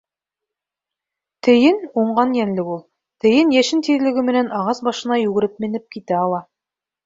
Тейен— 1.47 1.77
уңған 2.05 2.33
йәнлек 2.39 2.71
ул. 2.77 2.81
Тейен 3.27 3.53
йәшен 3.59 3.87
тиҙлеге 3.91 4.27
менән 4.33 4.53
ағас 4.63 4.85
башына 4.91 5.23
йүгереп 5.29 5.65
менеп 5.67 5.89
китә 5.99 6.21
ала. 6.27 6.45